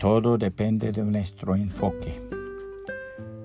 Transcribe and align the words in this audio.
Todo 0.00 0.38
depende 0.38 0.92
de 0.92 1.04
nuestro 1.04 1.54
enfoque. 1.54 2.22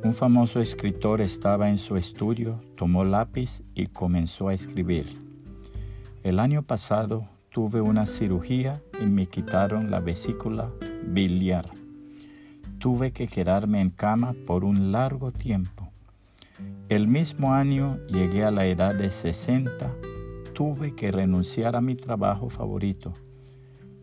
Un 0.06 0.14
famoso 0.14 0.62
escritor 0.62 1.20
estaba 1.20 1.70
en 1.70 1.78
su 1.78 1.98
estudio, 1.98 2.62
tomó 2.78 3.04
lápiz 3.04 3.62
y 3.74 3.88
comenzó 3.88 4.48
a 4.48 4.54
escribir. 4.54 5.06
El 6.24 6.40
año 6.40 6.62
pasado 6.62 7.28
tuve 7.50 7.82
una 7.82 8.06
cirugía 8.06 8.82
y 9.02 9.06
me 9.06 9.26
quitaron 9.26 9.92
la 9.92 10.00
vesícula 10.00 10.72
biliar. 11.04 11.70
Tuve 12.80 13.12
que 13.12 13.28
quedarme 13.28 13.82
en 13.82 13.90
cama 13.90 14.34
por 14.48 14.64
un 14.64 14.94
largo 14.94 15.34
tiempo. 15.34 15.90
El 16.88 17.10
mismo 17.10 17.54
año 17.54 18.00
llegué 18.08 18.46
a 18.46 18.52
la 18.52 18.66
edad 18.66 18.96
de 18.96 19.12
60, 19.12 19.94
tuve 20.54 20.96
que 20.96 21.12
renunciar 21.12 21.76
a 21.76 21.82
mi 21.82 21.96
trabajo 21.96 22.48
favorito 22.48 23.12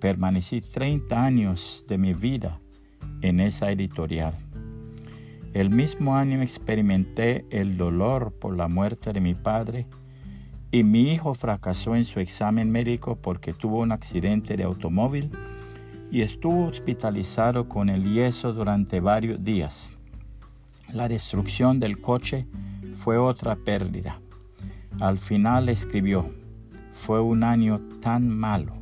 Permanecí 0.03 0.61
30 0.61 1.25
años 1.25 1.85
de 1.87 1.97
mi 1.97 2.13
vida 2.13 2.59
en 3.21 3.39
esa 3.39 3.71
editorial. 3.71 4.35
El 5.55 5.71
mismo 5.71 6.17
año 6.17 6.43
experimenté 6.43 7.47
el 7.51 7.77
dolor 7.77 8.33
por 8.33 8.57
la 8.57 8.67
muerte 8.67 9.13
de 9.13 9.21
mi 9.21 9.35
padre 9.37 9.87
y 10.73 10.83
mi 10.83 11.13
hijo 11.13 11.35
fracasó 11.35 11.95
en 11.95 12.05
su 12.05 12.19
examen 12.19 12.69
médico 12.73 13.15
porque 13.15 13.53
tuvo 13.55 13.79
un 13.79 13.93
accidente 13.93 14.57
de 14.57 14.65
automóvil 14.65 15.31
y 16.11 16.23
estuvo 16.23 16.67
hospitalizado 16.67 17.69
con 17.69 17.89
el 17.89 18.13
yeso 18.13 18.53
durante 18.53 18.99
varios 18.99 19.45
días. 19.45 19.93
La 20.93 21.07
destrucción 21.07 21.79
del 21.79 22.01
coche 22.01 22.49
fue 22.97 23.19
otra 23.19 23.55
pérdida. 23.55 24.19
Al 24.99 25.19
final 25.19 25.69
escribió, 25.69 26.29
fue 26.91 27.21
un 27.21 27.45
año 27.45 27.81
tan 28.01 28.29
malo. 28.29 28.82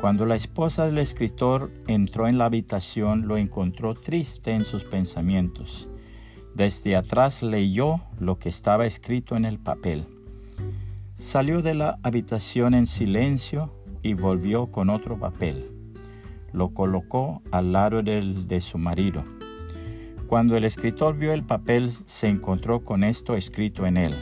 Cuando 0.00 0.26
la 0.26 0.36
esposa 0.36 0.84
del 0.84 0.98
escritor 0.98 1.70
entró 1.86 2.28
en 2.28 2.36
la 2.36 2.44
habitación, 2.44 3.26
lo 3.26 3.38
encontró 3.38 3.94
triste 3.94 4.52
en 4.52 4.66
sus 4.66 4.84
pensamientos. 4.84 5.88
Desde 6.54 6.96
atrás 6.96 7.42
leyó 7.42 8.02
lo 8.18 8.38
que 8.38 8.50
estaba 8.50 8.86
escrito 8.86 9.36
en 9.36 9.46
el 9.46 9.58
papel. 9.58 10.06
Salió 11.18 11.62
de 11.62 11.74
la 11.74 11.98
habitación 12.02 12.74
en 12.74 12.86
silencio 12.86 13.72
y 14.02 14.12
volvió 14.12 14.66
con 14.66 14.90
otro 14.90 15.18
papel. 15.18 15.70
Lo 16.52 16.74
colocó 16.74 17.42
al 17.50 17.72
lado 17.72 18.02
del, 18.02 18.46
de 18.48 18.60
su 18.60 18.76
marido. 18.76 19.24
Cuando 20.26 20.56
el 20.56 20.64
escritor 20.64 21.16
vio 21.16 21.32
el 21.32 21.42
papel, 21.42 21.90
se 21.90 22.28
encontró 22.28 22.84
con 22.84 23.02
esto 23.02 23.34
escrito 23.34 23.86
en 23.86 23.96
él. 23.96 24.14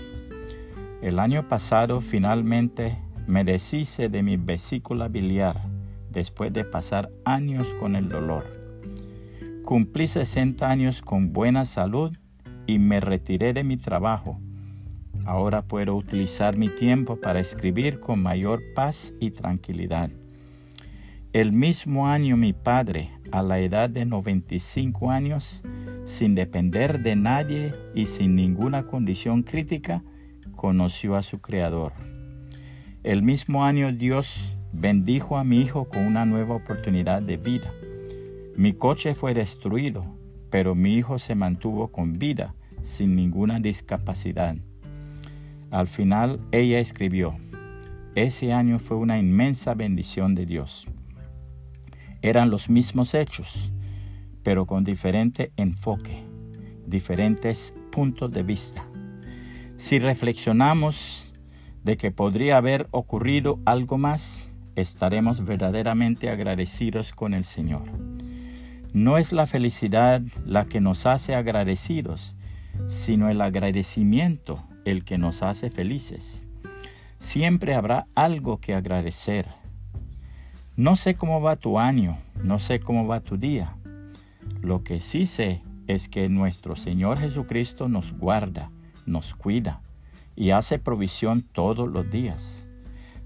El 1.02 1.18
año 1.18 1.48
pasado 1.48 2.00
finalmente 2.00 2.98
me 3.26 3.44
deshice 3.44 4.08
de 4.08 4.22
mi 4.22 4.36
vesícula 4.36 5.08
biliar 5.08 5.62
después 6.10 6.52
de 6.52 6.64
pasar 6.64 7.10
años 7.24 7.72
con 7.80 7.96
el 7.96 8.08
dolor. 8.08 8.44
Cumplí 9.64 10.06
60 10.06 10.68
años 10.68 11.02
con 11.02 11.32
buena 11.32 11.64
salud 11.64 12.16
y 12.66 12.78
me 12.78 13.00
retiré 13.00 13.52
de 13.52 13.64
mi 13.64 13.76
trabajo. 13.76 14.38
Ahora 15.26 15.62
puedo 15.62 15.96
utilizar 15.96 16.56
mi 16.56 16.68
tiempo 16.68 17.16
para 17.16 17.40
escribir 17.40 17.98
con 17.98 18.22
mayor 18.22 18.62
paz 18.74 19.14
y 19.20 19.30
tranquilidad. 19.30 20.10
El 21.32 21.52
mismo 21.52 22.06
año 22.06 22.36
mi 22.36 22.52
padre, 22.52 23.10
a 23.32 23.42
la 23.42 23.58
edad 23.58 23.90
de 23.90 24.04
95 24.04 25.10
años, 25.10 25.62
sin 26.04 26.34
depender 26.34 27.02
de 27.02 27.16
nadie 27.16 27.74
y 27.94 28.06
sin 28.06 28.36
ninguna 28.36 28.84
condición 28.84 29.42
crítica, 29.42 30.04
conoció 30.54 31.16
a 31.16 31.22
su 31.22 31.40
Creador. 31.40 32.13
El 33.04 33.22
mismo 33.22 33.66
año 33.66 33.92
Dios 33.92 34.56
bendijo 34.72 35.36
a 35.36 35.44
mi 35.44 35.60
hijo 35.60 35.84
con 35.90 36.06
una 36.06 36.24
nueva 36.24 36.54
oportunidad 36.54 37.20
de 37.20 37.36
vida. 37.36 37.70
Mi 38.56 38.72
coche 38.72 39.14
fue 39.14 39.34
destruido, 39.34 40.00
pero 40.48 40.74
mi 40.74 40.94
hijo 40.94 41.18
se 41.18 41.34
mantuvo 41.34 41.88
con 41.88 42.14
vida, 42.14 42.54
sin 42.82 43.14
ninguna 43.14 43.60
discapacidad. 43.60 44.56
Al 45.70 45.86
final 45.86 46.40
ella 46.50 46.78
escribió, 46.78 47.36
ese 48.14 48.54
año 48.54 48.78
fue 48.78 48.96
una 48.96 49.18
inmensa 49.18 49.74
bendición 49.74 50.34
de 50.34 50.46
Dios. 50.46 50.86
Eran 52.22 52.48
los 52.48 52.70
mismos 52.70 53.12
hechos, 53.12 53.70
pero 54.42 54.64
con 54.64 54.82
diferente 54.82 55.52
enfoque, 55.58 56.22
diferentes 56.86 57.74
puntos 57.92 58.32
de 58.32 58.42
vista. 58.42 58.82
Si 59.76 59.98
reflexionamos 59.98 61.23
de 61.84 61.98
que 61.98 62.10
podría 62.10 62.56
haber 62.56 62.88
ocurrido 62.90 63.60
algo 63.66 63.98
más, 63.98 64.50
estaremos 64.74 65.44
verdaderamente 65.44 66.30
agradecidos 66.30 67.12
con 67.12 67.34
el 67.34 67.44
Señor. 67.44 67.82
No 68.94 69.18
es 69.18 69.32
la 69.32 69.46
felicidad 69.46 70.22
la 70.46 70.64
que 70.64 70.80
nos 70.80 71.04
hace 71.04 71.34
agradecidos, 71.34 72.36
sino 72.88 73.28
el 73.28 73.40
agradecimiento 73.40 74.64
el 74.84 75.04
que 75.04 75.18
nos 75.18 75.42
hace 75.42 75.70
felices. 75.70 76.44
Siempre 77.18 77.74
habrá 77.74 78.06
algo 78.14 78.58
que 78.58 78.74
agradecer. 78.74 79.46
No 80.76 80.96
sé 80.96 81.14
cómo 81.14 81.40
va 81.40 81.56
tu 81.56 81.78
año, 81.78 82.18
no 82.42 82.58
sé 82.58 82.80
cómo 82.80 83.06
va 83.06 83.20
tu 83.20 83.36
día. 83.36 83.76
Lo 84.60 84.82
que 84.82 85.00
sí 85.00 85.26
sé 85.26 85.62
es 85.86 86.08
que 86.08 86.28
nuestro 86.28 86.76
Señor 86.76 87.18
Jesucristo 87.18 87.88
nos 87.88 88.12
guarda, 88.12 88.70
nos 89.06 89.34
cuida 89.34 89.83
y 90.36 90.50
hace 90.50 90.78
provisión 90.78 91.42
todos 91.42 91.88
los 91.88 92.10
días. 92.10 92.68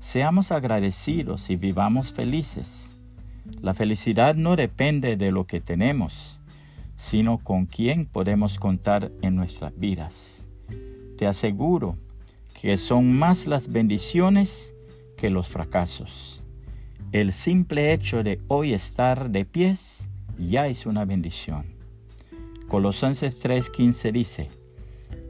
Seamos 0.01 0.53
agradecidos 0.53 1.51
y 1.51 1.57
vivamos 1.57 2.13
felices. 2.13 2.99
La 3.61 3.75
felicidad 3.75 4.35
no 4.35 4.57
depende 4.57 5.17
de 5.17 5.33
lo 5.33 5.47
que 5.47 5.61
tenemos, 5.61 6.39
sino 6.97 7.39
con 7.39 7.67
quién 7.67 8.07
podemos 8.07 8.59
contar 8.59 9.11
en 9.23 9.35
nuestras 9.37 9.77
vidas. 9.79 10.45
Te 11.17 11.27
aseguro 11.27 11.97
que 12.61 12.77
son 12.77 13.13
más 13.13 13.47
las 13.47 13.73
bendiciones 13.73 14.75
que 15.17 15.31
los 15.31 15.49
fracasos. 15.49 16.45
El 17.13 17.33
simple 17.33 17.93
hecho 17.93 18.23
de 18.23 18.41
hoy 18.49 18.75
estar 18.75 19.31
de 19.31 19.45
pies 19.45 20.09
ya 20.39 20.69
es 20.69 20.87
una 20.87 21.05
bendición. 21.05 21.67
Colosenses 22.69 23.41
3:15 23.41 24.13
dice, 24.13 24.49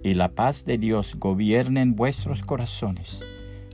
y 0.02 0.14
la 0.14 0.30
paz 0.34 0.64
de 0.64 0.78
Dios 0.78 1.16
gobierne 1.16 1.82
en 1.82 1.96
vuestros 1.96 2.42
corazones, 2.42 3.24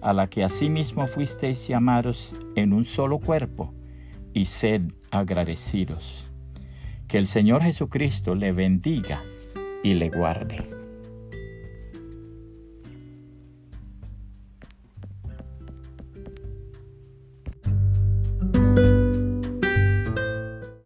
a 0.02 0.12
la 0.12 0.28
que 0.28 0.44
asimismo 0.44 1.06
fuisteis 1.06 1.66
llamados 1.68 2.34
en 2.56 2.72
un 2.72 2.84
solo 2.84 3.18
cuerpo, 3.18 3.74
y 4.32 4.46
sed 4.46 4.82
agradecidos. 5.10 6.30
Que 7.08 7.18
el 7.18 7.26
Señor 7.26 7.62
Jesucristo 7.62 8.34
le 8.34 8.52
bendiga 8.52 9.22
y 9.82 9.94
le 9.94 10.10
guarde. 10.10 10.83